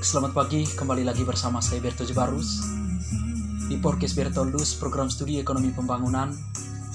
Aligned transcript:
Selamat 0.00 0.32
pagi, 0.32 0.64
kembali 0.64 1.04
lagi 1.04 1.28
bersama 1.28 1.60
saya 1.60 1.76
Berto 1.84 2.08
Jebarus 2.08 2.64
di 3.68 3.76
Podcast 3.76 4.16
Bertolus, 4.16 4.72
program 4.80 5.12
studi 5.12 5.36
ekonomi 5.36 5.76
pembangunan 5.76 6.32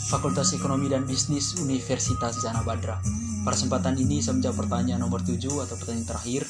Fakultas 0.09 0.57
Ekonomi 0.57 0.89
dan 0.89 1.05
Bisnis 1.05 1.53
Universitas 1.61 2.41
Jana 2.41 2.65
Badra. 2.65 2.97
Pada 3.45 3.53
kesempatan 3.53 4.01
ini 4.01 4.25
saya 4.25 4.41
menjawab 4.41 4.57
pertanyaan 4.57 5.05
nomor 5.05 5.21
7 5.21 5.37
atau 5.37 5.77
pertanyaan 5.77 6.09
terakhir 6.09 6.49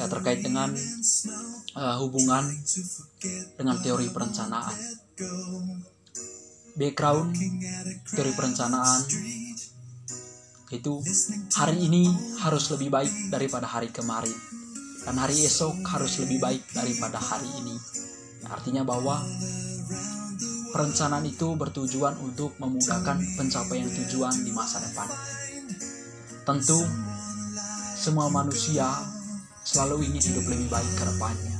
ya, 0.00 0.08
terkait 0.08 0.40
dengan 0.40 0.72
uh, 1.76 1.96
hubungan 2.00 2.48
dengan 3.60 3.76
teori 3.84 4.08
perencanaan. 4.08 4.72
Background 6.80 7.36
teori 8.08 8.32
perencanaan 8.32 9.04
itu 10.72 10.96
hari 11.60 11.76
ini 11.76 12.08
harus 12.40 12.72
lebih 12.72 12.88
baik 12.88 13.28
daripada 13.28 13.68
hari 13.68 13.92
kemarin 13.92 14.63
dan 15.04 15.14
hari 15.20 15.44
esok 15.44 15.84
harus 15.84 16.18
lebih 16.24 16.40
baik 16.40 16.62
daripada 16.72 17.20
hari 17.20 17.48
ini. 17.60 17.76
Artinya 18.48 18.84
bahwa 18.84 19.20
perencanaan 20.74 21.22
itu 21.28 21.54
bertujuan 21.54 22.18
untuk 22.18 22.56
memudahkan 22.58 23.20
pencapaian 23.38 23.86
tujuan 23.86 24.34
di 24.42 24.50
masa 24.50 24.82
depan. 24.82 25.08
Tentu 26.44 26.80
semua 27.94 28.28
manusia 28.28 29.13
selalu 29.64 30.04
ingin 30.12 30.22
hidup 30.32 30.44
lebih 30.44 30.68
baik 30.68 30.92
ke 30.94 31.04
depannya. 31.08 31.54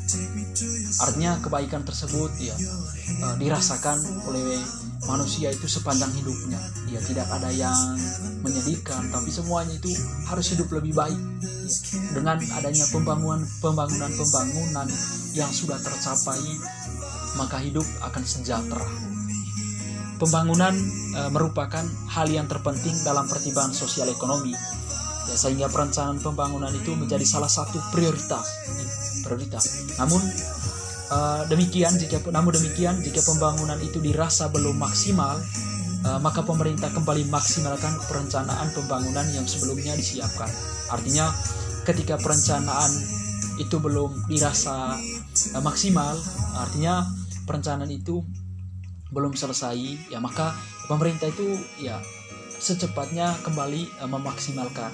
Artinya 1.01 1.33
kebaikan 1.41 1.83
tersebut 1.83 2.31
ya 2.39 2.55
eh, 2.55 3.35
dirasakan 3.41 3.99
oleh 4.29 4.61
manusia 5.09 5.53
itu 5.53 5.65
sepanjang 5.65 6.13
hidupnya. 6.21 6.61
Ya 6.93 7.01
tidak 7.01 7.29
ada 7.33 7.49
yang 7.51 7.75
menyedihkan, 8.45 9.09
tapi 9.09 9.33
semuanya 9.33 9.75
itu 9.77 9.91
harus 10.29 10.47
hidup 10.53 10.69
lebih 10.73 10.93
baik. 10.93 11.17
Ya, 11.17 11.53
dengan 12.13 12.37
adanya 12.61 12.85
pembangunan 12.93 13.41
pembangunan 13.65 14.13
pembangunan 14.13 14.89
yang 15.33 15.49
sudah 15.49 15.81
tercapai, 15.81 16.41
maka 17.41 17.57
hidup 17.65 17.85
akan 18.05 18.23
sejahtera. 18.23 18.85
Pembangunan 20.15 20.77
e, 21.11 21.21
merupakan 21.35 21.83
hal 22.07 22.31
yang 22.31 22.47
terpenting 22.47 22.95
dalam 23.03 23.27
pertimbangan 23.27 23.75
sosial 23.75 24.07
ekonomi, 24.13 24.55
ya, 25.29 25.37
sehingga 25.37 25.67
perencanaan 25.73 26.21
pembangunan 26.21 26.71
itu 26.73 26.93
menjadi 26.97 27.25
salah 27.25 27.51
satu 27.51 27.81
prioritas. 27.93 28.45
Prioritas. 29.25 29.97
Namun 29.97 30.21
uh, 31.11 31.43
demikian 31.51 31.93
jika 31.99 32.23
namun 32.31 32.55
demikian 32.55 33.01
jika 33.03 33.21
pembangunan 33.25 33.77
itu 33.83 34.01
dirasa 34.01 34.49
belum 34.49 34.79
maksimal 34.79 35.37
uh, 36.07 36.21
maka 36.23 36.47
pemerintah 36.47 36.89
kembali 36.93 37.29
maksimalkan 37.29 37.93
perencanaan 38.09 38.69
pembangunan 38.73 39.27
yang 39.35 39.45
sebelumnya 39.45 39.93
disiapkan 39.99 40.49
artinya 40.93 41.29
ketika 41.85 42.17
perencanaan 42.21 42.93
itu 43.61 43.77
belum 43.79 44.29
dirasa 44.31 44.97
uh, 45.57 45.63
maksimal 45.63 46.15
artinya 46.57 47.05
perencanaan 47.45 47.91
itu 47.91 48.25
belum 49.13 49.37
selesai 49.37 50.11
ya 50.11 50.19
maka 50.19 50.57
pemerintah 50.91 51.31
itu 51.31 51.55
ya 51.79 52.01
secepatnya 52.65 53.37
kembali 53.45 54.01
uh, 54.01 54.09
memaksimalkan 54.09 54.93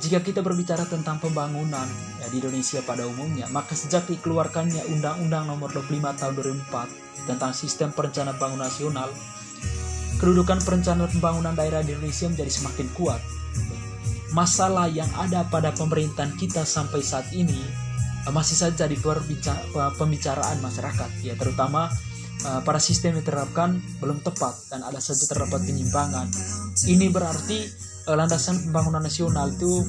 jika 0.00 0.24
kita 0.24 0.40
berbicara 0.40 0.88
tentang 0.88 1.20
pembangunan 1.20 1.84
ya, 2.24 2.26
di 2.32 2.40
Indonesia 2.40 2.80
pada 2.80 3.04
umumnya, 3.04 3.44
maka 3.52 3.76
sejak 3.76 4.08
dikeluarkannya 4.08 4.88
Undang-Undang 4.96 5.44
Nomor 5.44 5.68
25 5.76 6.16
Tahun 6.16 6.34
2004 6.72 7.28
tentang 7.28 7.52
Sistem 7.52 7.92
Perencanaan 7.92 8.40
Pembangunan 8.40 8.64
Nasional, 8.64 9.12
kedudukan 10.16 10.64
perencanaan 10.64 11.12
pembangunan 11.12 11.52
daerah 11.52 11.84
di 11.84 11.92
Indonesia 11.92 12.32
menjadi 12.32 12.48
semakin 12.48 12.88
kuat. 12.96 13.20
Masalah 14.32 14.88
yang 14.88 15.10
ada 15.20 15.44
pada 15.44 15.68
pemerintahan 15.76 16.32
kita 16.40 16.64
sampai 16.64 17.04
saat 17.04 17.28
ini 17.36 17.60
eh, 18.24 18.32
masih 18.32 18.56
saja 18.56 18.88
di 18.88 18.96
pembicaraan 18.96 20.64
masyarakat, 20.64 21.10
ya 21.20 21.36
terutama 21.36 21.92
uh, 22.46 22.60
para 22.64 22.80
sistem 22.80 23.16
yang 23.16 23.26
diterapkan 23.26 23.80
belum 23.98 24.24
tepat 24.24 24.70
dan 24.72 24.86
ada 24.86 25.00
saja 25.02 25.26
terdapat 25.28 25.64
penyimpangan. 25.64 26.28
Ini 26.86 27.06
berarti 27.12 27.90
Eh, 28.08 28.16
landasan 28.18 28.58
pembangunan 28.64 29.04
nasional 29.04 29.54
itu 29.54 29.86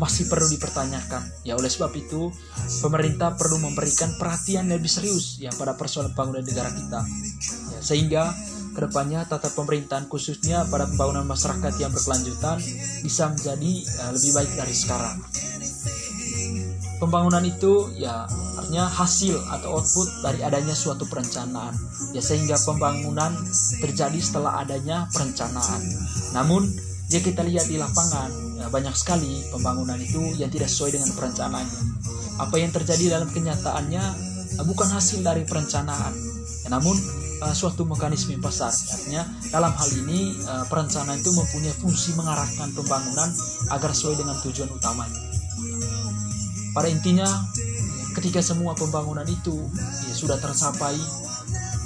masih 0.00 0.26
perlu 0.26 0.50
dipertanyakan. 0.50 1.44
Ya 1.46 1.54
oleh 1.54 1.68
sebab 1.68 1.94
itu 1.94 2.32
pemerintah 2.82 3.38
perlu 3.38 3.60
memberikan 3.62 4.16
perhatian 4.18 4.66
lebih 4.66 4.88
serius 4.88 5.38
ya 5.38 5.54
pada 5.54 5.76
persoalan 5.78 6.10
pembangunan 6.16 6.42
negara 6.42 6.74
kita. 6.74 7.00
Ya, 7.70 7.78
sehingga 7.84 8.22
ke 8.74 8.80
depannya 8.82 9.24
tata 9.30 9.52
pemerintahan 9.54 10.10
khususnya 10.10 10.66
pada 10.66 10.90
pembangunan 10.90 11.28
masyarakat 11.28 11.76
yang 11.78 11.94
berkelanjutan 11.94 12.58
bisa 13.06 13.30
menjadi 13.30 13.72
uh, 14.04 14.10
lebih 14.16 14.30
baik 14.32 14.52
dari 14.58 14.74
sekarang. 14.74 15.16
Pembangunan 16.96 17.44
itu 17.44 17.92
ya 18.00 18.24
artinya 18.56 18.88
hasil 18.88 19.36
atau 19.52 19.76
output 19.76 20.08
dari 20.24 20.40
adanya 20.40 20.72
suatu 20.72 21.04
perencanaan 21.04 21.76
ya 22.16 22.24
sehingga 22.24 22.56
pembangunan 22.64 23.36
terjadi 23.84 24.16
setelah 24.16 24.64
adanya 24.64 25.04
perencanaan. 25.12 25.80
Namun 26.32 26.64
jika 27.06 27.30
kita 27.30 27.42
lihat 27.46 27.70
di 27.70 27.78
lapangan, 27.78 28.30
ya, 28.58 28.66
banyak 28.66 28.90
sekali 28.98 29.46
pembangunan 29.54 29.94
itu 29.94 30.18
yang 30.42 30.50
tidak 30.50 30.66
sesuai 30.66 30.98
dengan 30.98 31.10
perencanaannya. 31.14 31.82
Apa 32.42 32.56
yang 32.58 32.74
terjadi 32.74 33.14
dalam 33.14 33.30
kenyataannya 33.30 34.04
uh, 34.58 34.64
bukan 34.66 34.90
hasil 34.90 35.22
dari 35.22 35.46
perencanaan, 35.46 36.10
ya, 36.66 36.68
namun 36.74 36.98
uh, 37.46 37.54
suatu 37.54 37.86
mekanisme 37.86 38.34
pasar. 38.42 38.74
Artinya 38.74 39.22
dalam 39.54 39.70
hal 39.70 39.88
ini 40.02 40.34
uh, 40.50 40.66
perencanaan 40.66 41.22
itu 41.22 41.30
mempunyai 41.30 41.74
fungsi 41.78 42.18
mengarahkan 42.18 42.74
pembangunan 42.74 43.30
agar 43.70 43.90
sesuai 43.94 44.26
dengan 44.26 44.36
tujuan 44.42 44.70
utamanya. 44.74 45.22
Pada 46.76 46.92
intinya, 46.92 47.24
ketika 48.12 48.44
semua 48.44 48.76
pembangunan 48.76 49.24
itu 49.24 49.64
ya, 50.04 50.12
sudah 50.12 50.36
tercapai, 50.36 50.92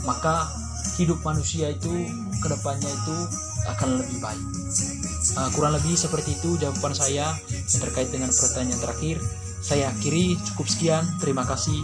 maka 0.03 0.51
hidup 0.99 1.23
manusia 1.23 1.71
itu 1.71 2.11
ke 2.43 2.47
depannya 2.51 2.91
itu 2.91 3.17
akan 3.71 4.03
lebih 4.03 4.19
baik. 4.19 4.47
Uh, 5.39 5.47
kurang 5.55 5.79
lebih 5.79 5.95
seperti 5.95 6.35
itu 6.35 6.59
jawaban 6.59 6.91
saya 6.91 7.39
yang 7.47 7.81
terkait 7.87 8.11
dengan 8.11 8.35
pertanyaan 8.35 8.81
terakhir. 8.83 9.17
Saya 9.63 9.93
akhiri 9.95 10.35
cukup 10.51 10.67
sekian. 10.67 11.05
Terima 11.23 11.47
kasih. 11.47 11.77